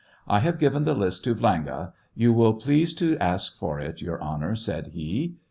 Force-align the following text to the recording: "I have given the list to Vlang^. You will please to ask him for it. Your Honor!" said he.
"I 0.27 0.39
have 0.39 0.57
given 0.57 0.83
the 0.83 0.95
list 0.95 1.23
to 1.25 1.35
Vlang^. 1.35 1.93
You 2.15 2.33
will 2.33 2.55
please 2.55 2.95
to 2.95 3.19
ask 3.19 3.53
him 3.53 3.57
for 3.59 3.79
it. 3.79 4.01
Your 4.01 4.19
Honor!" 4.19 4.55
said 4.55 4.87
he. 4.87 5.35